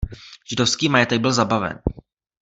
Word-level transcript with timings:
Židovský 0.49 0.89
majetek 0.89 1.21
byl 1.21 1.33
zabaven. 1.33 1.79